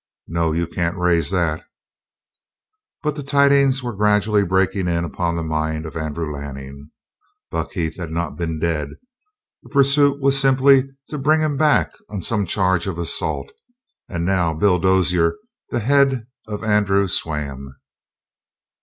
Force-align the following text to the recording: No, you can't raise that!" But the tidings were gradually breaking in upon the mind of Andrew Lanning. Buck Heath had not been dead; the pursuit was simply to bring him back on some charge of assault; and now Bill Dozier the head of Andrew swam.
No, 0.27 0.51
you 0.51 0.65
can't 0.65 0.97
raise 0.97 1.29
that!" 1.29 1.63
But 3.03 3.15
the 3.15 3.21
tidings 3.21 3.83
were 3.83 3.93
gradually 3.93 4.43
breaking 4.43 4.87
in 4.87 5.03
upon 5.05 5.35
the 5.35 5.43
mind 5.43 5.85
of 5.85 5.95
Andrew 5.95 6.33
Lanning. 6.35 6.89
Buck 7.51 7.73
Heath 7.73 7.97
had 7.97 8.09
not 8.09 8.35
been 8.35 8.57
dead; 8.57 8.93
the 9.61 9.69
pursuit 9.69 10.19
was 10.19 10.39
simply 10.39 10.89
to 11.11 11.19
bring 11.19 11.41
him 11.41 11.55
back 11.55 11.91
on 12.09 12.23
some 12.23 12.47
charge 12.47 12.87
of 12.87 12.97
assault; 12.97 13.51
and 14.09 14.25
now 14.25 14.55
Bill 14.55 14.79
Dozier 14.79 15.35
the 15.69 15.81
head 15.81 16.25
of 16.47 16.63
Andrew 16.63 17.07
swam. 17.07 17.75